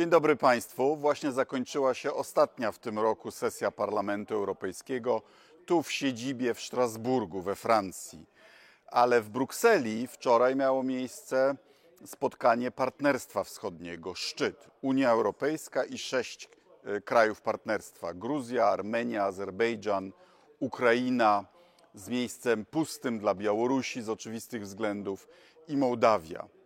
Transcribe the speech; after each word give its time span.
Dzień 0.00 0.10
dobry 0.10 0.36
Państwu. 0.36 0.96
Właśnie 0.96 1.32
zakończyła 1.32 1.94
się 1.94 2.14
ostatnia 2.14 2.72
w 2.72 2.78
tym 2.78 2.98
roku 2.98 3.30
sesja 3.30 3.70
Parlamentu 3.70 4.34
Europejskiego 4.34 5.22
tu 5.66 5.82
w 5.82 5.92
siedzibie 5.92 6.54
w 6.54 6.60
Strasburgu 6.60 7.42
we 7.42 7.56
Francji. 7.56 8.26
Ale 8.86 9.20
w 9.20 9.30
Brukseli 9.30 10.06
wczoraj 10.06 10.56
miało 10.56 10.82
miejsce 10.82 11.56
spotkanie 12.06 12.70
Partnerstwa 12.70 13.44
Wschodniego, 13.44 14.14
szczyt. 14.14 14.70
Unia 14.80 15.10
Europejska 15.10 15.84
i 15.84 15.98
sześć 15.98 16.48
e, 16.84 17.00
krajów 17.00 17.40
partnerstwa: 17.42 18.14
Gruzja, 18.14 18.66
Armenia, 18.66 19.24
Azerbejdżan, 19.24 20.12
Ukraina, 20.60 21.44
z 21.94 22.08
miejscem 22.08 22.64
pustym 22.64 23.18
dla 23.18 23.34
Białorusi 23.34 24.02
z 24.02 24.08
oczywistych 24.08 24.62
względów 24.62 25.28
i 25.68 25.76
Mołdawia. 25.76 26.59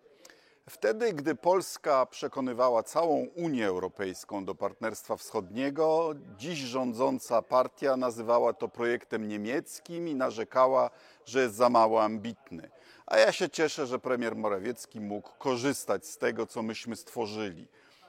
Wtedy, 0.71 1.12
gdy 1.12 1.35
Polska 1.35 2.07
przekonywała 2.07 2.83
całą 2.83 3.27
Unię 3.37 3.67
Europejską 3.67 4.45
do 4.45 4.55
Partnerstwa 4.55 5.17
Wschodniego, 5.17 6.14
dziś 6.39 6.59
rządząca 6.59 7.43
partia 7.43 7.96
nazywała 7.96 8.53
to 8.53 8.69
projektem 8.69 9.29
niemieckim 9.29 10.08
i 10.08 10.14
narzekała, 10.14 10.91
że 11.25 11.43
jest 11.43 11.55
za 11.55 11.69
mało 11.69 12.03
ambitny. 12.03 12.71
A 13.07 13.19
ja 13.19 13.32
się 13.32 13.50
cieszę, 13.50 13.86
że 13.86 13.99
premier 13.99 14.36
Morawiecki 14.36 15.00
mógł 15.00 15.31
korzystać 15.39 16.07
z 16.07 16.19
tego, 16.19 16.46
co 16.46 16.63
myśmy 16.63 16.96
stworzyli. 16.96 17.69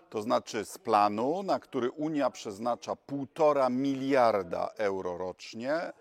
To 0.10 0.22
znaczy 0.22 0.66
z 0.66 0.78
planu, 0.78 1.44
na 1.44 1.60
który 1.60 1.92
Unia 1.92 2.30
przeznacza 2.30 2.96
półtora 2.96 3.70
miliarda 3.70 4.70
euro 4.78 5.18
rocznie, 5.18 5.94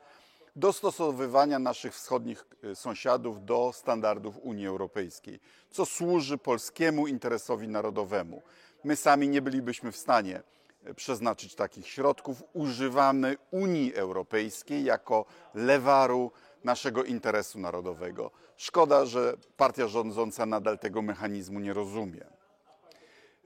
dostosowywania 0.57 1.59
naszych 1.59 1.95
wschodnich 1.95 2.45
e, 2.63 2.75
sąsiadów 2.75 3.45
do 3.45 3.73
standardów 3.75 4.39
Unii 4.43 4.67
Europejskiej, 4.67 5.41
co 5.71 5.87
służy 5.87 6.39
polskiemu 6.39 7.07
interesowi 7.07 7.69
narodowemu. 7.69 8.43
My 8.85 8.97
sami 8.97 9.29
nie 9.29 9.43
bylibyśmy 9.43 9.93
w 9.93 9.97
stanie 9.97 10.43
e, 10.85 10.95
przeznaczyć 10.95 11.55
takich 11.55 11.89
środków. 11.89 12.43
Używamy 12.53 13.37
Unii 13.51 13.95
Europejskiej 13.95 14.85
jako 14.85 15.25
lewaru 15.55 16.31
naszego 16.65 17.05
interesu 17.05 17.59
narodowego. 17.59 18.31
Szkoda, 18.57 19.07
że 19.07 19.37
partia 19.57 19.89
rządząca 19.89 20.47
nadal 20.47 20.79
tego 20.79 21.03
mechanizmu 21.03 21.61
nie 21.61 21.73
rozumie. 21.73 22.27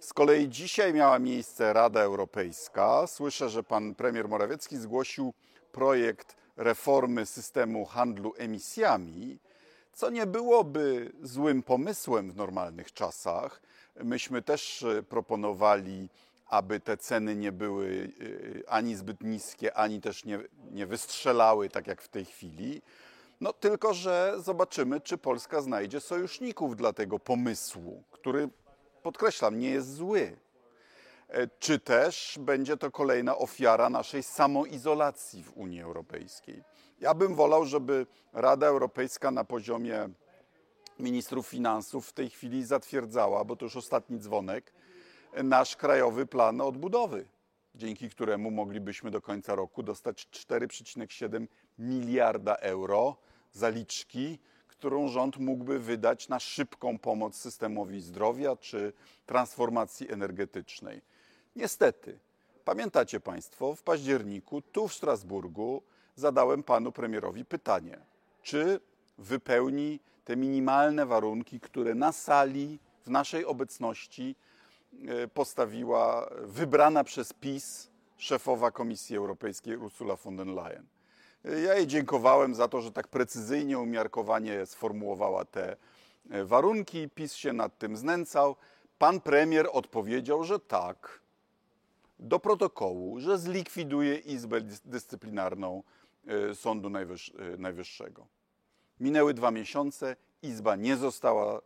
Z 0.00 0.12
kolei 0.12 0.48
dzisiaj 0.48 0.94
miała 0.94 1.18
miejsce 1.18 1.72
Rada 1.72 2.00
Europejska. 2.00 3.06
Słyszę, 3.06 3.48
że 3.48 3.62
pan 3.62 3.94
premier 3.94 4.28
Morawiecki 4.28 4.76
zgłosił 4.76 5.34
projekt 5.72 6.36
reformy 6.58 7.26
systemu 7.26 7.84
handlu 7.84 8.34
emisjami, 8.36 9.38
co 9.92 10.10
nie 10.10 10.26
byłoby 10.26 11.12
złym 11.22 11.62
pomysłem 11.62 12.30
w 12.30 12.36
normalnych 12.36 12.92
czasach. 12.92 13.62
Myśmy 14.04 14.42
też 14.42 14.82
e, 14.82 15.02
proponowali, 15.02 16.08
aby 16.48 16.80
te 16.80 16.96
ceny 16.96 17.36
nie 17.36 17.52
były 17.52 18.12
e, 18.64 18.70
ani 18.70 18.96
zbyt 18.96 19.20
niskie, 19.20 19.74
ani 19.74 20.00
też 20.00 20.24
nie, 20.24 20.38
nie 20.70 20.86
wystrzelały 20.86 21.68
tak 21.68 21.86
jak 21.86 22.02
w 22.02 22.08
tej 22.08 22.24
chwili. 22.24 22.82
No 23.40 23.52
tylko, 23.52 23.94
że 23.94 24.34
zobaczymy, 24.38 25.00
czy 25.00 25.18
Polska 25.18 25.60
znajdzie 25.60 26.00
sojuszników 26.00 26.76
dla 26.76 26.92
tego 26.92 27.18
pomysłu, 27.18 28.02
który, 28.10 28.48
podkreślam, 29.02 29.58
nie 29.58 29.70
jest 29.70 29.94
zły. 29.94 30.36
E, 31.28 31.48
czy 31.58 31.78
też 31.78 32.38
będzie 32.40 32.76
to 32.76 32.90
kolejna 32.90 33.38
ofiara 33.38 33.90
naszej 33.90 34.22
samoizolacji 34.22 35.44
w 35.44 35.56
Unii 35.56 35.82
Europejskiej. 35.82 36.62
Ja 37.00 37.14
bym 37.14 37.34
wolał, 37.34 37.64
żeby 37.64 38.06
Rada 38.32 38.66
Europejska 38.66 39.30
na 39.30 39.44
poziomie 39.44 40.08
ministrów 40.98 41.46
finansów 41.46 42.08
w 42.08 42.12
tej 42.12 42.30
chwili 42.30 42.64
zatwierdzała, 42.64 43.44
bo 43.44 43.56
to 43.56 43.64
już 43.64 43.76
ostatni 43.76 44.18
dzwonek, 44.18 44.72
nasz 45.44 45.76
krajowy 45.76 46.26
plan 46.26 46.60
odbudowy, 46.60 47.28
dzięki 47.74 48.10
któremu 48.10 48.50
moglibyśmy 48.50 49.10
do 49.10 49.20
końca 49.20 49.54
roku 49.54 49.82
dostać 49.82 50.28
4,7 50.32 51.46
miliarda 51.78 52.54
euro 52.54 53.16
zaliczki, 53.52 54.38
którą 54.66 55.08
rząd 55.08 55.36
mógłby 55.36 55.78
wydać 55.78 56.28
na 56.28 56.40
szybką 56.40 56.98
pomoc 56.98 57.36
systemowi 57.36 58.00
zdrowia 58.00 58.56
czy 58.56 58.92
transformacji 59.26 60.12
energetycznej. 60.12 61.02
Niestety, 61.58 62.18
pamiętacie 62.64 63.20
Państwo, 63.20 63.74
w 63.74 63.82
październiku 63.82 64.62
tu 64.62 64.88
w 64.88 64.94
Strasburgu 64.94 65.82
zadałem 66.16 66.62
panu 66.62 66.92
premierowi 66.92 67.44
pytanie, 67.44 67.98
czy 68.42 68.80
wypełni 69.18 70.00
te 70.24 70.36
minimalne 70.36 71.06
warunki, 71.06 71.60
które 71.60 71.94
na 71.94 72.12
sali 72.12 72.78
w 73.02 73.10
naszej 73.10 73.44
obecności 73.44 74.36
e, 75.08 75.28
postawiła 75.28 76.30
wybrana 76.42 77.04
przez 77.04 77.32
PiS 77.32 77.90
szefowa 78.16 78.70
Komisji 78.70 79.16
Europejskiej 79.16 79.76
Ursula 79.76 80.16
von 80.16 80.36
der 80.36 80.46
Leyen. 80.46 80.86
E, 81.44 81.60
ja 81.60 81.74
jej 81.74 81.86
dziękowałem 81.86 82.54
za 82.54 82.68
to, 82.68 82.80
że 82.80 82.92
tak 82.92 83.08
precyzyjnie, 83.08 83.78
umiarkowanie 83.78 84.66
sformułowała 84.66 85.44
te 85.44 85.76
e, 86.30 86.44
warunki. 86.44 87.08
PiS 87.08 87.34
się 87.34 87.52
nad 87.52 87.78
tym 87.78 87.96
znęcał. 87.96 88.56
Pan 88.98 89.20
premier 89.20 89.68
odpowiedział, 89.72 90.44
że 90.44 90.58
tak, 90.58 91.20
do 92.18 92.38
protokołu, 92.38 93.20
że 93.20 93.38
zlikwiduje 93.38 94.16
Izbę 94.16 94.60
Dyscyplinarną 94.84 95.82
e, 96.26 96.54
Sądu 96.54 96.88
e, 96.88 97.56
Najwyższego. 97.58 98.26
Minęły 99.00 99.34
dwa 99.34 99.50
miesiące, 99.50 100.16
Izba 100.42 100.76
nie 100.76 100.96
została 100.96 101.58
e, 101.58 101.60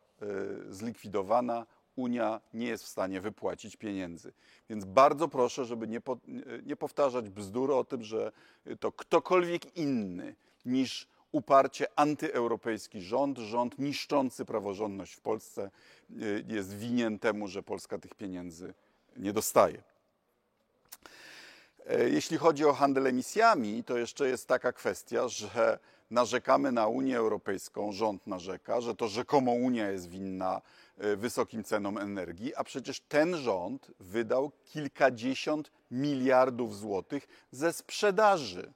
zlikwidowana, 0.68 1.66
Unia 1.96 2.40
nie 2.54 2.66
jest 2.66 2.84
w 2.84 2.88
stanie 2.88 3.20
wypłacić 3.20 3.76
pieniędzy. 3.76 4.32
Więc 4.70 4.84
bardzo 4.84 5.28
proszę, 5.28 5.64
żeby 5.64 5.88
nie, 5.88 6.00
po, 6.00 6.16
nie 6.66 6.76
powtarzać 6.76 7.28
bzdur 7.28 7.72
o 7.72 7.84
tym, 7.84 8.02
że 8.02 8.32
to 8.80 8.92
ktokolwiek 8.92 9.76
inny 9.76 10.34
niż 10.64 11.08
uparcie 11.32 11.86
antyeuropejski 11.96 13.00
rząd, 13.00 13.38
rząd 13.38 13.78
niszczący 13.78 14.44
praworządność 14.44 15.14
w 15.14 15.20
Polsce 15.20 15.70
jest 16.48 16.76
winien 16.76 17.18
temu, 17.18 17.48
że 17.48 17.62
Polska 17.62 17.98
tych 17.98 18.14
pieniędzy 18.14 18.74
nie 19.16 19.32
dostaje. 19.32 19.82
E, 21.86 22.08
jeśli 22.08 22.38
chodzi 22.38 22.64
o 22.64 22.72
handel 22.72 23.06
emisjami, 23.06 23.84
to 23.84 23.98
jeszcze 23.98 24.28
jest 24.28 24.48
taka 24.48 24.72
kwestia, 24.72 25.28
że 25.28 25.78
narzekamy 26.10 26.72
na 26.72 26.86
Unię 26.86 27.18
Europejską, 27.18 27.92
rząd 27.92 28.26
narzeka, 28.26 28.80
że 28.80 28.94
to 28.94 29.08
rzekomo 29.08 29.52
Unia 29.52 29.90
jest 29.90 30.08
winna 30.08 30.60
e, 30.98 31.16
wysokim 31.16 31.64
cenom 31.64 31.98
energii, 31.98 32.54
a 32.54 32.64
przecież 32.64 33.00
ten 33.00 33.36
rząd 33.36 33.90
wydał 34.00 34.52
kilkadziesiąt 34.64 35.70
miliardów 35.90 36.76
złotych 36.76 37.28
ze 37.50 37.72
sprzedaży 37.72 38.72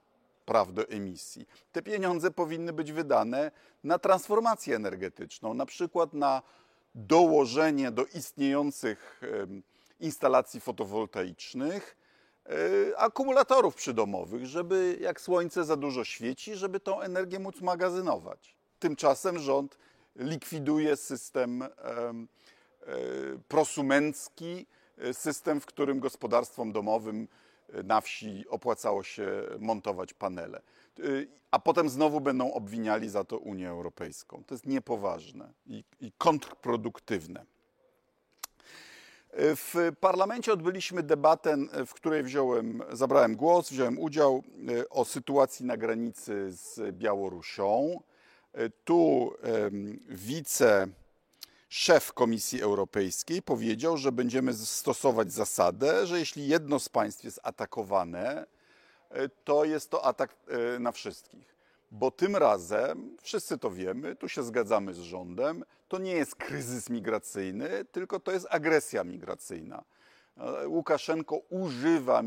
praw 0.46 0.72
do 0.72 0.88
emisji. 0.88 1.48
Te 1.72 1.82
pieniądze 1.82 2.30
powinny 2.30 2.72
być 2.72 2.92
wydane 2.92 3.50
na 3.84 3.98
transformację 3.98 4.76
energetyczną, 4.76 5.54
na 5.54 5.66
przykład 5.66 6.14
na 6.14 6.42
dołożenie 6.94 7.90
do 7.90 8.04
istniejących 8.04 9.20
instalacji 10.00 10.60
fotowoltaicznych 10.60 11.96
akumulatorów 12.96 13.74
przydomowych, 13.74 14.46
żeby 14.46 14.98
jak 15.00 15.20
słońce 15.20 15.64
za 15.64 15.76
dużo 15.76 16.04
świeci, 16.04 16.54
żeby 16.54 16.80
tą 16.80 17.00
energię 17.00 17.38
móc 17.38 17.60
magazynować. 17.60 18.56
Tymczasem 18.78 19.38
rząd 19.38 19.78
likwiduje 20.16 20.96
system 20.96 21.62
e, 21.62 21.68
prosumencki, 23.48 24.66
e, 24.98 25.14
system, 25.14 25.60
w 25.60 25.66
którym 25.66 26.00
gospodarstwom 26.00 26.72
domowym 26.72 27.28
na 27.84 28.00
wsi 28.00 28.44
opłacało 28.48 29.02
się 29.02 29.28
montować 29.58 30.14
panele. 30.14 30.62
A 31.50 31.58
potem 31.58 31.88
znowu 31.88 32.20
będą 32.20 32.52
obwiniali 32.52 33.08
za 33.08 33.24
to 33.24 33.38
Unię 33.38 33.68
Europejską. 33.68 34.42
To 34.46 34.54
jest 34.54 34.66
niepoważne 34.66 35.52
i, 35.66 35.84
i 36.00 36.12
kontrproduktywne. 36.18 37.46
W 39.38 39.92
parlamencie 40.00 40.52
odbyliśmy 40.52 41.02
debatę, 41.02 41.56
w 41.86 41.94
której 41.94 42.22
wziąłem, 42.22 42.82
zabrałem 42.92 43.36
głos, 43.36 43.70
wziąłem 43.70 43.98
udział 43.98 44.42
e, 44.68 44.88
o 44.88 45.04
sytuacji 45.04 45.66
na 45.66 45.76
granicy 45.76 46.52
z 46.52 46.96
Białorusią. 46.96 48.00
E, 48.52 48.70
tu 48.84 49.32
wice 50.08 50.88
szef 51.68 52.12
Komisji 52.12 52.62
Europejskiej 52.62 53.42
powiedział, 53.42 53.96
że 53.96 54.12
będziemy 54.12 54.54
stosować 54.54 55.32
zasadę, 55.32 56.06
że 56.06 56.18
jeśli 56.18 56.48
jedno 56.48 56.78
z 56.78 56.88
państw 56.88 57.24
jest 57.24 57.40
atakowane, 57.42 58.46
e, 59.10 59.28
to 59.28 59.64
jest 59.64 59.90
to 59.90 60.04
atak 60.04 60.36
na 60.80 60.92
wszystkich 60.92 61.55
bo 61.90 62.10
tym 62.10 62.36
razem, 62.36 63.16
wszyscy 63.22 63.58
to 63.58 63.70
wiemy, 63.70 64.16
tu 64.16 64.28
się 64.28 64.42
zgadzamy 64.42 64.94
z 64.94 64.98
rządem, 64.98 65.64
to 65.88 65.98
nie 65.98 66.12
jest 66.12 66.34
kryzys 66.34 66.90
migracyjny, 66.90 67.84
tylko 67.84 68.20
to 68.20 68.32
jest 68.32 68.46
agresja 68.50 69.04
migracyjna. 69.04 69.84
Łukaszenko 70.66 71.36
używa 71.36 72.22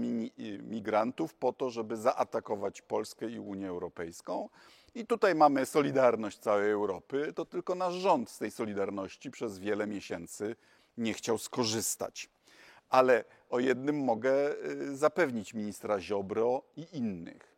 migrantów 0.64 1.34
po 1.34 1.54
to, 1.54 1.70
żeby 1.70 1.98
zaatakować 1.98 2.82
Polskę 2.82 3.30
i 3.30 3.40
Unię 3.40 3.70
Europejską. 3.70 4.50
I 4.96 5.06
tutaj 5.06 5.36
mamy 5.36 5.66
solidarność 5.66 6.40
całej 6.40 6.72
Europy, 6.72 7.34
to 7.36 7.46
tylko 7.46 7.76
nasz 7.76 7.94
rząd 7.94 8.30
z 8.30 8.38
tej 8.38 8.52
solidarności 8.52 9.32
przez 9.32 9.60
wiele 9.60 9.88
miesięcy 9.88 10.56
nie 10.98 11.14
chciał 11.14 11.38
skorzystać. 11.38 12.30
Ale 12.90 13.24
o 13.50 13.60
jednym 13.60 14.04
mogę 14.04 14.56
y, 14.66 14.96
zapewnić 14.96 15.54
ministra 15.54 16.00
Ziobro 16.00 16.64
i 16.76 16.98
innych. 16.98 17.49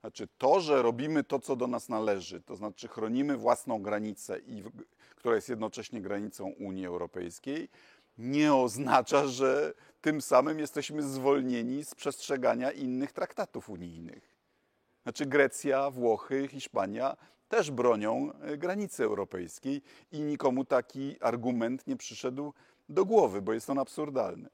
Znaczy 0.00 0.28
to, 0.38 0.60
że 0.60 0.82
robimy 0.82 1.24
to, 1.24 1.38
co 1.38 1.56
do 1.56 1.66
nas 1.66 1.88
należy, 1.88 2.40
to 2.40 2.56
znaczy 2.56 2.88
chronimy 2.88 3.36
własną 3.36 3.82
granicę, 3.82 4.38
i, 4.38 4.62
która 5.16 5.34
jest 5.34 5.48
jednocześnie 5.48 6.00
granicą 6.00 6.52
Unii 6.58 6.86
Europejskiej, 6.86 7.68
nie 8.18 8.54
oznacza, 8.54 9.26
że 9.26 9.74
tym 10.00 10.20
samym 10.20 10.58
jesteśmy 10.58 11.02
zwolnieni 11.02 11.84
z 11.84 11.94
przestrzegania 11.94 12.70
innych 12.70 13.12
traktatów 13.12 13.70
unijnych. 13.70 14.34
Znaczy 15.02 15.26
Grecja, 15.26 15.90
Włochy, 15.90 16.48
Hiszpania 16.48 17.16
też 17.48 17.70
bronią 17.70 18.30
y, 18.52 18.58
granicy 18.58 19.04
europejskiej 19.04 19.82
i 20.12 20.20
nikomu 20.20 20.64
taki 20.64 21.16
argument 21.20 21.86
nie 21.86 21.96
przyszedł 21.96 22.52
do 22.88 23.04
głowy, 23.04 23.42
bo 23.42 23.52
jest 23.52 23.70
on 23.70 23.78
absurdalny. 23.78 24.48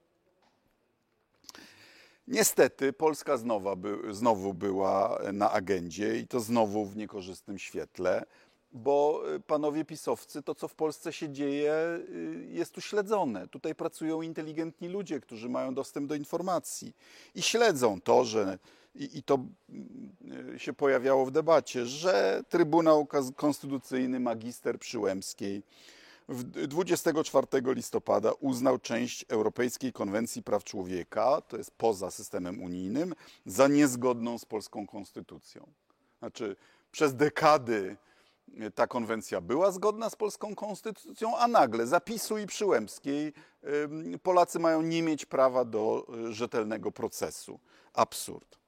Niestety 2.29 2.93
Polska 2.93 3.37
znowu, 3.37 3.76
by, 3.76 4.15
znowu 4.15 4.55
była 4.55 5.19
na 5.32 5.50
agendzie 5.50 6.19
i 6.19 6.26
to 6.26 6.41
znowu 6.41 6.85
w 6.85 6.97
niekorzystnym 6.97 7.59
świetle, 7.59 8.25
bo 8.73 9.23
y, 9.35 9.41
panowie 9.41 9.85
pisowcy, 9.85 10.43
to 10.43 10.55
co 10.55 10.69
w 10.69 10.75
Polsce 10.75 11.12
się 11.12 11.31
dzieje, 11.31 11.75
y, 12.09 12.47
jest 12.50 12.73
tu 12.73 12.81
śledzone. 12.81 13.49
Tutaj 13.49 13.75
pracują 13.75 14.23
inteligentni 14.23 14.88
ludzie, 14.88 15.21
którzy 15.21 15.49
mają 15.49 15.75
dostęp 15.75 16.09
do 16.09 16.15
informacji 16.15 16.97
i 17.35 17.43
śledzą 17.43 18.00
to, 18.00 18.25
że 18.25 18.59
i, 18.94 19.19
i 19.19 19.23
to 19.23 19.38
y, 20.55 20.59
się 20.59 20.73
pojawiało 20.73 21.26
w 21.26 21.31
debacie, 21.31 21.87
że 21.87 22.43
Trybunał 22.49 23.06
Konstytucyjny 23.37 24.21
magister 24.21 24.79
Przyłębskiej 24.79 25.62
24 26.29 27.47
listopada 27.75 28.32
uznał 28.32 28.79
część 28.79 29.25
Europejskiej 29.29 29.93
Konwencji 29.93 30.43
Praw 30.43 30.65
Człowieka, 30.65 31.41
to 31.41 31.56
jest 31.56 31.71
poza 31.71 32.11
systemem 32.11 32.62
unijnym, 32.62 33.15
za 33.47 33.69
niezgodną 33.69 34.38
z 34.38 34.44
polską 34.44 34.87
konstytucją. 34.87 35.67
Znaczy, 36.19 36.56
przez 36.93 37.15
dekady 37.15 37.97
ta 38.75 38.87
konwencja 38.87 39.41
była 39.41 39.73
zgodna 39.73 40.11
z 40.11 40.17
polską 40.17 40.55
konstytucją, 40.55 41.37
a 41.38 41.49
nagle 41.49 41.87
zapisu 41.87 42.38
i 42.38 42.47
Przyłębskiej 42.47 43.32
Polacy 44.23 44.59
mają 44.59 44.82
nie 44.82 45.03
mieć 45.03 45.26
prawa 45.26 45.65
do 45.65 46.06
rzetelnego 46.31 46.93
procesu. 46.93 47.61
Absurd. 47.94 48.59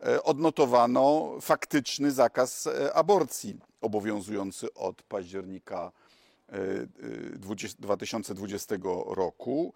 E, 0.00 0.22
odnotowano 0.22 1.36
faktyczny 1.40 2.12
zakaz 2.12 2.66
e, 2.66 2.94
aborcji 2.94 3.60
obowiązujący 3.80 4.74
od 4.74 5.02
października 5.02 5.92
2020 7.38 8.76
roku 9.06 9.74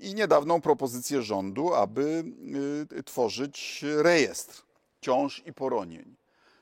i 0.00 0.14
niedawną 0.14 0.60
propozycję 0.60 1.22
rządu, 1.22 1.74
aby 1.74 2.24
y, 2.98 3.02
tworzyć 3.02 3.84
rejestr 3.96 4.62
ciąż 5.00 5.42
i 5.46 5.52
poronień. 5.52 6.16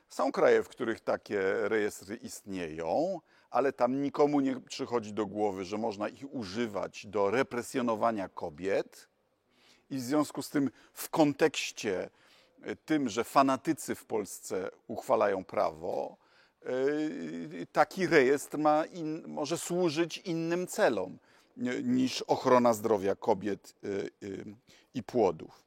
Są 0.09 0.31
kraje, 0.31 0.63
w 0.63 0.69
których 0.69 0.99
takie 0.99 1.41
rejestry 1.61 2.15
istnieją, 2.15 3.19
ale 3.49 3.73
tam 3.73 4.01
nikomu 4.01 4.39
nie 4.39 4.59
przychodzi 4.59 5.13
do 5.13 5.25
głowy, 5.25 5.65
że 5.65 5.77
można 5.77 6.09
ich 6.09 6.33
używać 6.33 7.05
do 7.07 7.31
represjonowania 7.31 8.29
kobiet. 8.29 9.07
I 9.89 9.97
w 9.97 10.01
związku 10.01 10.41
z 10.41 10.49
tym, 10.49 10.71
w 10.93 11.09
kontekście 11.09 12.09
y, 12.67 12.75
tym, 12.75 13.09
że 13.09 13.23
fanatycy 13.23 13.95
w 13.95 14.05
Polsce 14.05 14.69
uchwalają 14.87 15.45
prawo, 15.45 16.17
Y, 16.17 16.20
taki 17.71 18.07
rejestr 18.07 18.57
ma 18.57 18.85
in, 18.85 19.23
może 19.27 19.57
służyć 19.57 20.17
innym 20.17 20.67
celom 20.67 21.17
niż 21.83 22.21
ochrona 22.21 22.73
zdrowia 22.73 23.15
kobiet 23.15 23.75
y, 23.83 24.09
y, 24.23 24.45
i 24.93 25.03
płodów. 25.03 25.63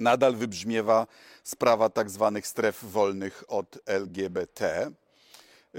Nadal 0.00 0.36
wybrzmiewa 0.36 1.06
sprawa 1.44 1.88
tak 1.88 2.10
zwanych 2.10 2.46
stref 2.46 2.84
wolnych 2.84 3.44
od 3.48 3.78
LGBT, 3.86 4.90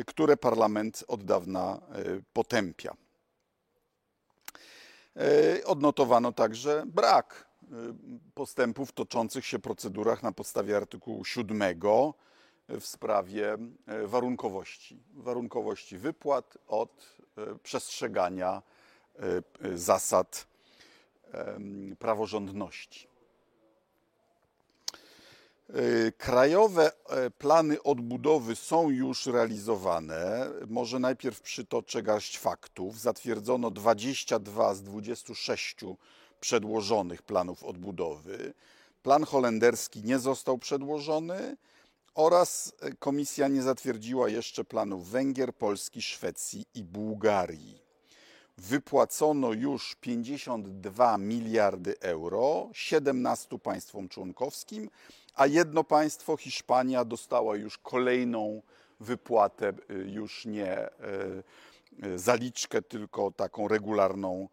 które 0.05 0.37
parlament 0.37 1.03
od 1.07 1.23
dawna 1.23 1.81
potępia. 2.33 2.95
Odnotowano 5.65 6.31
także 6.31 6.83
brak 6.85 7.47
postępów 8.33 8.91
toczących 8.91 9.45
się 9.45 9.59
procedurach 9.59 10.23
na 10.23 10.31
podstawie 10.31 10.77
artykułu 10.77 11.25
7 11.25 11.61
w 12.79 12.85
sprawie 12.85 13.57
e, 13.87 14.07
warunkowości, 14.07 15.03
warunkowości 15.13 15.97
wypłat 15.97 16.57
od 16.67 17.15
e, 17.37 17.55
przestrzegania 17.63 18.61
e, 19.19 19.77
zasad 19.77 20.51
praworządności. 21.99 23.07
Krajowe 26.17 26.91
plany 27.37 27.83
odbudowy 27.83 28.55
są 28.55 28.89
już 28.89 29.25
realizowane. 29.25 30.49
Może 30.67 30.99
najpierw 30.99 31.41
przytoczę 31.41 32.03
garść 32.03 32.39
faktów. 32.39 32.99
Zatwierdzono 32.99 33.71
22 33.71 34.75
z 34.75 34.81
26 34.81 35.75
przedłożonych 36.39 37.21
planów 37.21 37.63
odbudowy. 37.63 38.53
Plan 39.03 39.23
holenderski 39.23 40.03
nie 40.03 40.19
został 40.19 40.57
przedłożony 40.57 41.57
oraz 42.15 42.73
e, 42.81 42.91
komisja 42.93 43.47
nie 43.47 43.61
zatwierdziła 43.61 44.29
jeszcze 44.29 44.63
planów 44.63 45.09
Węgier, 45.09 45.55
Polski, 45.55 46.01
Szwecji 46.01 46.65
i 46.73 46.83
Bułgarii. 46.83 47.81
Wypłacono 48.57 49.53
już 49.53 49.95
52 49.95 51.17
miliardy 51.17 51.99
euro 51.99 52.69
17 52.73 53.59
państwom 53.59 54.09
członkowskim, 54.09 54.89
a 55.33 55.47
jedno 55.47 55.83
państwo, 55.83 56.37
Hiszpania, 56.37 57.05
dostała 57.05 57.55
już 57.55 57.77
kolejną 57.77 58.61
wypłatę, 58.99 59.67
e, 59.69 59.93
już 59.93 60.45
nie 60.45 60.77
e, 60.77 60.91
zaliczkę, 62.15 62.81
tylko 62.81 63.31
taką 63.31 63.67
regularną 63.67 64.49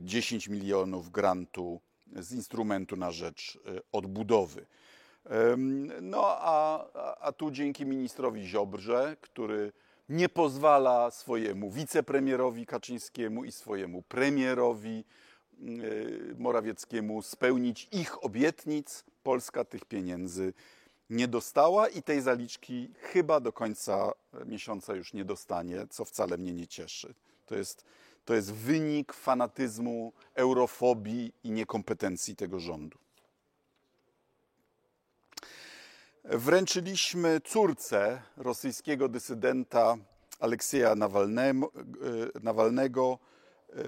10 0.00 0.48
milionów 0.48 1.10
grantu 1.10 1.80
z 2.16 2.32
instrumentu 2.32 2.96
na 2.96 3.10
rzecz 3.10 3.58
odbudowy. 3.92 4.66
No 6.02 6.22
a, 6.24 6.86
a 7.20 7.32
tu 7.32 7.50
dzięki 7.50 7.86
ministrowi 7.86 8.46
Ziobrze, 8.46 9.16
który 9.20 9.72
nie 10.08 10.28
pozwala 10.28 11.10
swojemu 11.10 11.70
wicepremierowi 11.70 12.66
Kaczyńskiemu 12.66 13.44
i 13.44 13.52
swojemu 13.52 14.02
premierowi 14.02 15.04
y, 15.62 16.34
Morawieckiemu 16.38 17.22
spełnić 17.22 17.88
ich 17.92 18.24
obietnic, 18.24 19.04
Polska 19.22 19.64
tych 19.64 19.84
pieniędzy 19.84 20.52
nie 21.10 21.28
dostała 21.28 21.88
i 21.88 22.02
tej 22.02 22.20
zaliczki 22.20 22.90
chyba 22.98 23.40
do 23.40 23.52
końca 23.52 24.12
miesiąca 24.46 24.94
już 24.94 25.12
nie 25.12 25.24
dostanie, 25.24 25.86
co 25.90 26.04
wcale 26.04 26.38
mnie 26.38 26.52
nie 26.52 26.66
cieszy. 26.66 27.14
To 27.46 27.54
jest, 27.54 27.84
to 28.24 28.34
jest 28.34 28.52
wynik 28.52 29.12
fanatyzmu, 29.12 30.12
eurofobii 30.34 31.32
i 31.44 31.50
niekompetencji 31.50 32.36
tego 32.36 32.60
rządu. 32.60 32.98
Wręczyliśmy 36.24 37.40
córce 37.40 38.22
rosyjskiego 38.36 39.08
dysydenta 39.08 39.96
Aleksieja 40.40 40.94
Nawalnego 42.42 43.18
e, 43.72 43.78
e, 43.78 43.82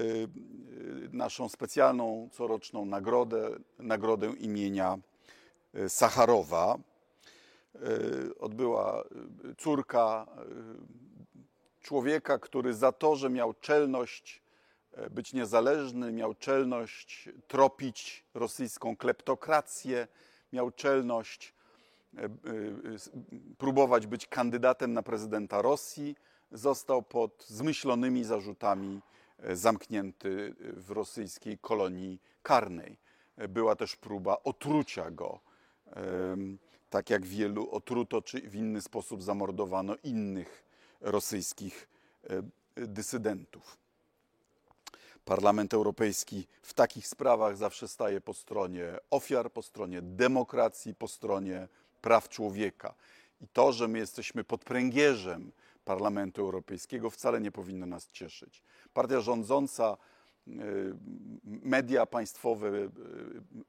naszą 1.12 1.48
specjalną 1.48 2.28
coroczną 2.32 2.84
nagrodę, 2.84 3.50
nagrodę 3.78 4.32
imienia 4.38 4.98
e, 5.74 5.88
Sacharowa. 5.88 6.78
Odbyła 8.40 9.04
córka 9.58 10.26
człowieka, 11.80 12.38
który 12.38 12.74
za 12.74 12.92
to, 12.92 13.16
że 13.16 13.30
miał 13.30 13.54
czelność 13.54 14.42
być 15.10 15.32
niezależny, 15.32 16.12
miał 16.12 16.34
czelność 16.34 17.28
tropić 17.48 18.24
rosyjską 18.34 18.96
kleptokrację, 18.96 20.08
miał 20.52 20.70
czelność 20.70 21.54
E, 21.54 21.54
e, 21.54 21.61
próbować 23.58 24.06
być 24.06 24.26
kandydatem 24.26 24.92
na 24.92 25.02
prezydenta 25.02 25.62
Rosji, 25.62 26.16
został 26.52 27.02
pod 27.02 27.44
zmyślonymi 27.48 28.24
zarzutami 28.24 29.00
e, 29.38 29.56
zamknięty 29.56 30.54
w 30.60 30.90
rosyjskiej 30.90 31.58
kolonii 31.58 32.20
karnej. 32.42 32.98
Była 33.48 33.76
też 33.76 33.96
próba 33.96 34.36
otrucia 34.44 35.10
go, 35.10 35.40
tak 36.90 37.10
jak 37.10 37.26
wielu 37.26 37.70
otruto 37.70 38.22
czy 38.22 38.40
w 38.40 38.54
inny 38.54 38.80
sposób 38.80 39.22
zamordowano 39.22 39.96
innych 40.04 40.64
rosyjskich 41.00 41.88
dysydentów. 42.74 43.78
Parlament 45.24 45.74
Europejski 45.74 46.46
w 46.62 46.74
takich 46.74 47.06
sprawach 47.06 47.56
zawsze 47.56 47.88
staje 47.88 48.20
po 48.20 48.34
stronie 48.34 48.98
ofiar, 49.10 49.52
po 49.52 49.62
stronie 49.62 50.02
demokracji, 50.02 50.94
po 50.94 51.08
stronie 51.08 51.68
praw 52.02 52.28
człowieka. 52.28 52.94
I 53.40 53.48
to, 53.48 53.72
że 53.72 53.88
my 53.88 53.98
jesteśmy 53.98 54.44
pod 54.44 54.64
pręgierzem 54.64 55.52
Parlamentu 55.84 56.42
Europejskiego, 56.42 57.10
wcale 57.10 57.40
nie 57.40 57.52
powinno 57.52 57.86
nas 57.86 58.10
cieszyć. 58.10 58.62
Partia 58.92 59.20
rządząca 59.20 59.96
media 61.44 62.06
państwowe 62.06 62.68
y, 62.68 62.90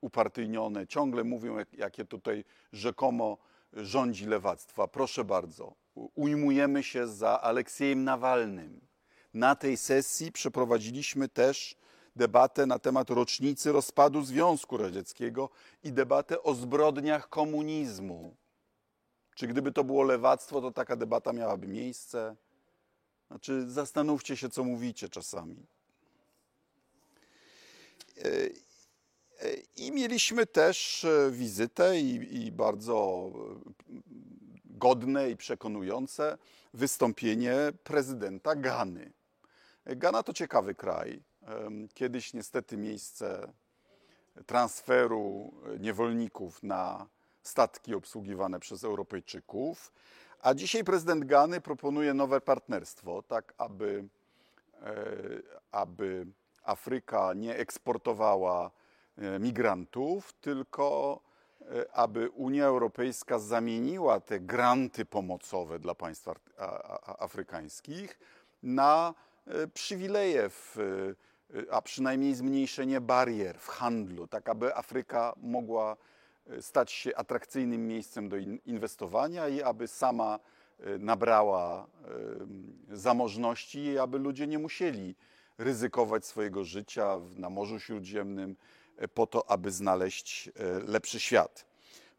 upartyjnione 0.01 0.87
ciągle 0.87 1.23
mówią, 1.23 1.57
jakie 1.73 2.05
tutaj 2.05 2.43
rzekomo 2.71 3.37
rządzi 3.73 4.25
lewactwa. 4.25 4.87
Proszę 4.87 5.23
bardzo, 5.23 5.75
ujmujemy 5.95 6.83
się 6.83 7.07
za 7.07 7.41
Aleksiejem 7.41 8.03
Nawalnym. 8.03 8.81
Na 9.33 9.55
tej 9.55 9.77
sesji 9.77 10.31
przeprowadziliśmy 10.31 11.29
też 11.29 11.75
debatę 12.15 12.65
na 12.65 12.79
temat 12.79 13.09
rocznicy 13.09 13.71
rozpadu 13.71 14.21
Związku 14.21 14.77
Radzieckiego 14.77 15.49
i 15.83 15.91
debatę 15.91 16.43
o 16.43 16.53
zbrodniach 16.53 17.29
komunizmu. 17.29 18.35
Czy 19.35 19.47
gdyby 19.47 19.71
to 19.71 19.83
było 19.83 20.03
lewactwo, 20.03 20.61
to 20.61 20.71
taka 20.71 20.95
debata 20.95 21.33
miałaby 21.33 21.67
miejsce? 21.67 22.35
Znaczy, 23.27 23.69
zastanówcie 23.69 24.37
się, 24.37 24.49
co 24.49 24.63
mówicie 24.63 25.09
czasami. 25.09 25.65
E, 28.17 28.29
e, 29.39 29.53
I 29.75 29.91
mieliśmy 29.91 30.45
też 30.45 31.05
e, 31.05 31.31
wizytę 31.31 31.99
i, 31.99 32.45
i, 32.45 32.51
bardzo 32.51 33.31
godne 34.65 35.29
i 35.29 35.37
przekonujące 35.37 36.37
wystąpienie 36.73 37.55
prezydenta 37.83 38.55
Gany. 38.55 39.11
Gana 39.85 40.23
to 40.23 40.33
ciekawy 40.33 40.75
kraj. 40.75 41.23
Kiedyś 41.93 42.33
niestety 42.33 42.77
miejsce 42.77 43.53
transferu 44.45 45.53
niewolników 45.79 46.63
na 46.63 47.07
statki 47.43 47.95
obsługiwane 47.95 48.59
przez 48.59 48.83
Europejczyków. 48.83 49.93
A 50.41 50.53
dzisiaj 50.53 50.83
prezydent 50.83 51.25
Gany 51.25 51.61
proponuje 51.61 52.13
nowe 52.13 52.41
partnerstwo, 52.41 53.23
tak 53.23 53.53
aby, 53.57 54.07
aby 55.71 56.27
Afryka 56.63 57.33
nie 57.33 57.55
eksportowała 57.55 58.71
e, 59.17 59.39
migrantów, 59.39 60.33
tylko 60.33 61.19
e, 61.61 61.95
aby 61.95 62.29
Unia 62.29 62.65
Europejska 62.65 63.39
zamieniła 63.39 64.19
te 64.19 64.39
granty 64.39 65.05
pomocowe 65.05 65.79
dla 65.79 65.95
państw 65.95 66.29
afrykańskich 67.19 68.19
na 68.63 69.13
e, 69.47 69.67
przywileje, 69.67 70.49
w, 70.49 70.77
a 71.71 71.81
przynajmniej 71.81 72.35
zmniejszenie 72.35 73.01
barier 73.01 73.59
w 73.59 73.67
handlu, 73.67 74.27
tak 74.27 74.49
aby 74.49 74.75
Afryka 74.75 75.33
mogła 75.37 75.97
stać 76.61 76.91
się 76.91 77.15
atrakcyjnym 77.15 77.87
miejscem 77.87 78.29
do 78.29 78.37
inwestowania 78.65 79.47
i 79.47 79.61
aby 79.61 79.87
sama 79.87 80.39
nabrała 80.99 81.87
zamożności 82.91 83.79
i 83.79 83.97
aby 83.97 84.19
ludzie 84.19 84.47
nie 84.47 84.59
musieli 84.59 85.15
ryzykować 85.57 86.25
swojego 86.25 86.63
życia 86.63 87.19
na 87.35 87.49
Morzu 87.49 87.79
Śródziemnym 87.79 88.55
po 89.13 89.27
to, 89.27 89.49
aby 89.49 89.71
znaleźć 89.71 90.49
lepszy 90.87 91.19
świat. 91.19 91.65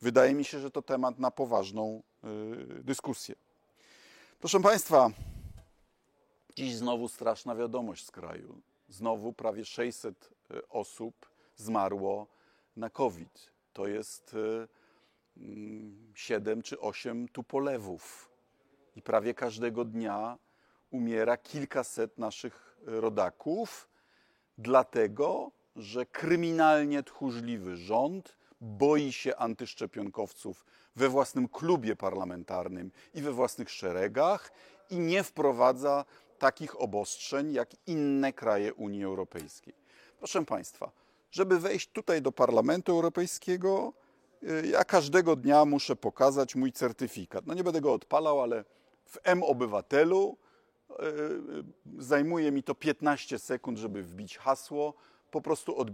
Wydaje 0.00 0.34
mi 0.34 0.44
się, 0.44 0.58
że 0.58 0.70
to 0.70 0.82
temat 0.82 1.18
na 1.18 1.30
poważną 1.30 2.02
dyskusję. 2.80 3.34
Proszę 4.40 4.60
Państwa, 4.60 5.10
dziś 6.56 6.74
znowu 6.74 7.08
straszna 7.08 7.56
wiadomość 7.56 8.06
z 8.06 8.10
kraju. 8.10 8.60
Znowu 8.94 9.32
prawie 9.32 9.64
600 9.64 10.30
osób 10.68 11.30
zmarło 11.56 12.26
na 12.76 12.90
COVID. 12.90 13.50
To 13.72 13.86
jest 13.86 14.36
7 16.14 16.52
mm, 16.52 16.62
czy 16.62 16.80
8 16.80 17.28
tupolewów. 17.28 18.30
I 18.96 19.02
prawie 19.02 19.34
każdego 19.34 19.84
dnia 19.84 20.38
umiera 20.90 21.36
kilkaset 21.36 22.18
naszych 22.18 22.76
rodaków, 22.86 23.88
dlatego 24.58 25.50
że 25.76 26.06
kryminalnie 26.06 27.02
tchórzliwy 27.02 27.76
rząd 27.76 28.36
boi 28.60 29.12
się 29.12 29.36
antyszczepionkowców 29.36 30.64
we 30.96 31.08
własnym 31.08 31.48
klubie 31.48 31.96
parlamentarnym 31.96 32.90
i 33.14 33.22
we 33.22 33.32
własnych 33.32 33.70
szeregach 33.70 34.52
i 34.90 34.98
nie 34.98 35.22
wprowadza 35.22 36.04
takich 36.38 36.80
obostrzeń 36.80 37.52
jak 37.52 37.70
inne 37.86 38.32
kraje 38.32 38.74
Unii 38.74 39.04
Europejskiej. 39.04 39.74
Proszę 40.18 40.44
Państwa, 40.44 40.90
żeby 41.30 41.60
wejść 41.60 41.90
tutaj 41.92 42.22
do 42.22 42.32
Parlamentu 42.32 42.92
Europejskiego, 42.92 43.92
y, 44.42 44.66
ja 44.66 44.84
każdego 44.84 45.36
dnia 45.36 45.64
muszę 45.64 45.96
pokazać 45.96 46.54
mój 46.54 46.72
certyfikat. 46.72 47.46
No 47.46 47.54
nie 47.54 47.64
będę 47.64 47.80
go 47.80 47.92
odpalał, 47.92 48.40
ale 48.40 48.64
w 49.06 49.18
M-Obywatelu 49.24 50.36
E, 50.90 51.12
zajmuje 51.98 52.52
mi 52.52 52.62
to 52.62 52.74
15 52.74 53.38
sekund, 53.38 53.78
żeby 53.78 54.02
wbić 54.02 54.38
hasło. 54.38 54.94
Po 55.30 55.40
prostu 55.40 55.76
od, 55.76 55.88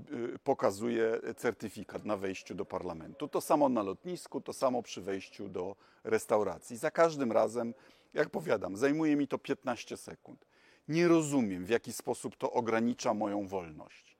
pokazuję 0.44 1.20
certyfikat 1.36 2.04
na 2.04 2.16
wejściu 2.16 2.54
do 2.54 2.64
parlamentu. 2.64 3.28
To 3.28 3.40
samo 3.40 3.68
na 3.68 3.82
lotnisku, 3.82 4.40
to 4.40 4.52
samo 4.52 4.82
przy 4.82 5.00
wejściu 5.00 5.48
do 5.48 5.76
restauracji. 6.04 6.76
Za 6.76 6.90
każdym 6.90 7.32
razem, 7.32 7.74
jak 8.14 8.30
powiadam, 8.30 8.76
zajmuje 8.76 9.16
mi 9.16 9.28
to 9.28 9.38
15 9.38 9.96
sekund. 9.96 10.46
Nie 10.88 11.08
rozumiem, 11.08 11.64
w 11.64 11.68
jaki 11.68 11.92
sposób 11.92 12.36
to 12.36 12.52
ogranicza 12.52 13.14
moją 13.14 13.46
wolność. 13.46 14.16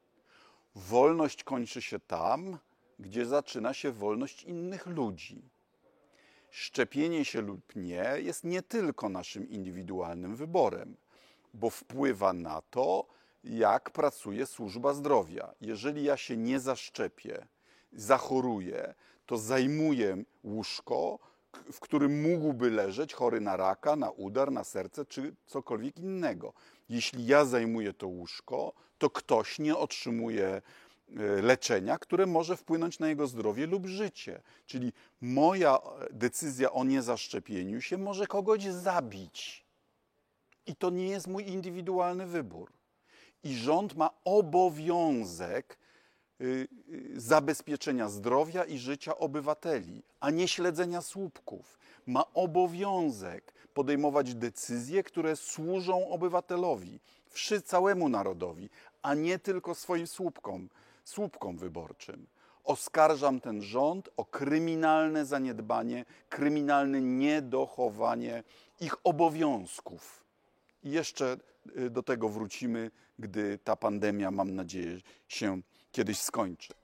Wolność 0.75 1.45
kończy 1.45 1.83
się 1.83 2.01
tam, 2.01 2.59
gdzie 2.99 3.27
zaczyna 3.27 3.75
się 3.75 3.93
wolność 3.93 4.43
innych 4.43 4.87
ludzi 4.87 5.43
szczepienie 6.51 7.25
się 7.25 7.41
lub 7.41 7.77
nie 7.77 8.05
jest 8.17 8.45
nie 8.45 8.63
tylko 8.63 9.09
naszym 9.09 9.49
indywidualnym 9.49 10.37
wyborem, 10.37 10.97
bo 11.55 11.71
wpływa 11.71 12.33
na 12.33 12.63
to, 12.71 13.07
jak 13.45 13.91
pracuje 13.91 14.47
służba 14.47 14.95
zdrowia. 14.95 15.55
Jeżeli 15.61 16.05
ja 16.05 16.17
się 16.17 16.37
nie 16.37 16.61
zaszczepię, 16.61 17.47
zachoruję, 17.93 18.95
to 19.27 19.39
zajmuję 19.39 20.25
łóżko, 20.45 21.19
w 21.73 21.81
którym 21.81 22.23
mógłby 22.23 22.71
leżeć 22.71 23.15
chory 23.15 23.41
na 23.41 23.57
raka, 23.57 23.97
na 23.97 24.11
udar, 24.11 24.53
na 24.53 24.65
serce 24.65 25.07
czy 25.07 25.35
cokolwiek 25.47 25.99
innego. 25.99 26.53
Jeśli 26.89 27.27
ja 27.27 27.45
zajmuję 27.45 27.93
to 27.93 28.07
łóżko, 28.07 28.73
to 28.99 29.11
ktoś 29.11 29.59
nie 29.59 29.77
otrzymuje 29.77 30.63
E, 31.17 31.43
leczenia, 31.43 31.99
które 31.99 32.27
może 32.27 32.57
wpłynąć 32.57 32.99
na 32.99 33.09
jego 33.09 33.27
zdrowie 33.27 33.67
lub 33.67 33.87
życie. 33.87 34.43
Czyli 34.67 34.93
moja 35.21 35.79
decyzja 36.11 36.73
o 36.73 36.85
niezaszczepieniu 36.85 37.81
się 37.81 37.99
może 37.99 38.27
kogoś 38.27 38.65
zabić. 38.65 39.65
I 40.67 40.77
to 40.77 40.91
nie 40.91 41.09
jest 41.09 41.27
mój 41.27 41.49
indywidualny 41.49 42.27
wybór. 42.27 42.73
I 43.45 43.55
rząd 43.55 43.97
ma 43.97 44.11
obowiązek 44.25 45.79
zabezpieczenia 47.17 48.09
zdrowia 48.09 48.65
i 48.65 48.79
życia 48.79 49.19
obywateli, 49.19 50.03
a 50.21 50.31
nie 50.31 50.49
śledzenia 50.49 51.03
słupków. 51.03 51.79
Ma 52.07 52.25
obowiązek 52.35 53.53
podejmować 53.75 54.35
decyzje, 54.35 55.03
które 55.03 55.37
służą 55.37 56.09
obywatelowi, 56.09 57.01
całemu 57.65 58.09
narodowi, 58.09 58.71
a 59.03 59.15
nie 59.15 59.39
tylko 59.39 59.75
swoim 59.75 60.07
słupkom 60.07 60.69
słupkom 61.05 61.57
wyborczym. 61.57 62.27
Oskarżam 62.65 63.41
ten 63.41 63.63
rząd 63.63 64.09
o 64.17 64.25
kryminalne 64.25 65.27
zaniedbanie, 65.27 66.05
kryminalne 66.29 67.01
niedochowanie 67.01 68.43
ich 68.81 68.95
obowiązków. 69.05 70.25
I 70.83 70.91
jeszcze 70.91 71.37
y, 71.77 71.91
do 71.91 72.03
tego 72.03 72.29
wrócimy, 72.29 72.91
gdy 73.19 73.59
ta 73.65 73.77
pandemia, 73.77 74.31
mam 74.31 74.55
nadzieję, 74.55 74.99
się 75.29 75.61
kiedyś 75.93 76.21
skończy. 76.21 76.75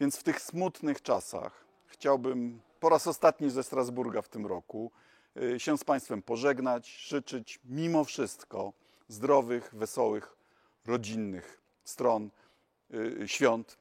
Więc 0.00 0.16
w 0.16 0.22
tych 0.22 0.40
smutnych 0.40 1.02
czasach 1.02 1.64
chciałbym 1.86 2.60
po 2.80 2.88
raz 2.88 3.06
ostatni 3.06 3.50
ze 3.50 3.62
Strasburga 3.62 4.22
w 4.22 4.28
tym 4.28 4.46
roku 4.46 4.92
y, 5.36 5.60
się 5.60 5.78
z 5.78 5.84
Państwem 5.84 6.22
pożegnać, 6.22 6.88
życzyć 6.88 7.60
mimo 7.64 8.04
wszystko 8.04 8.72
zdrowych, 9.08 9.74
wesołych, 9.74 10.36
rodzinnych 10.86 11.60
stron 11.84 12.30
Y, 12.94 13.28
świąt. 13.28 13.78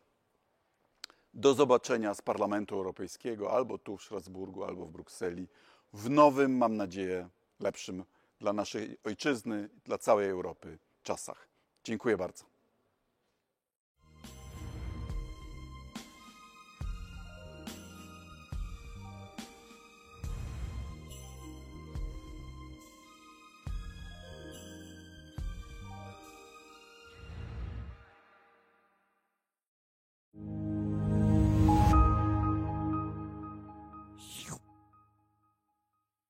Do 1.34 1.54
zobaczenia 1.54 2.14
z 2.14 2.22
Parlamentu 2.22 2.76
Europejskiego 2.76 3.52
albo 3.52 3.78
tu 3.78 3.98
w 3.98 4.04
Strasburgu, 4.04 4.64
albo 4.64 4.86
w 4.86 4.92
Brukseli 4.92 5.48
w 5.94 6.10
nowym, 6.10 6.58
mam 6.58 6.78
nadzieję, 6.78 7.30
lepszym 7.60 8.04
dla 8.40 8.54
naszej 8.54 8.98
ojczyzny, 9.04 9.70
dla 9.86 9.98
całej 9.98 10.30
Europy 10.30 10.78
czasach. 11.04 11.48
Dziękuję 11.84 12.18
bardzo. 12.18 12.51